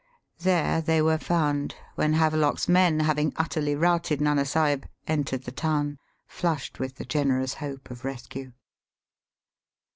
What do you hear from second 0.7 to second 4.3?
they were found when Havelock's men, having utterly routed